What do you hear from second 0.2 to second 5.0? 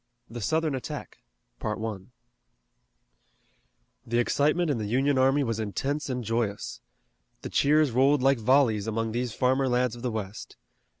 THE SOUTHERN ATTACK The excitement in the